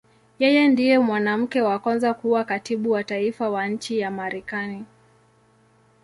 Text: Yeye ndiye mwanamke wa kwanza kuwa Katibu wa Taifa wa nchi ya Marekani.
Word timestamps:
Yeye 0.41 0.63
ndiye 0.71 0.95
mwanamke 1.07 1.59
wa 1.67 1.75
kwanza 1.83 2.09
kuwa 2.19 2.41
Katibu 2.49 2.91
wa 2.91 3.03
Taifa 3.03 3.49
wa 3.49 3.67
nchi 3.67 3.99
ya 3.99 4.11
Marekani. 4.11 4.85